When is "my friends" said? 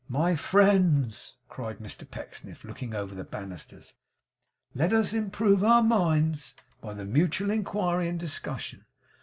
0.09-1.35